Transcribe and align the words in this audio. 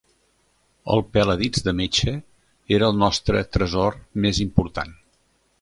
El 0.93 1.03
peladits 1.17 1.67
de 1.67 1.75
metxa 1.81 2.15
era 2.79 2.89
el 2.93 2.99
nostre 3.05 3.47
tresor 3.59 4.03
més 4.25 4.45
important 4.51 4.99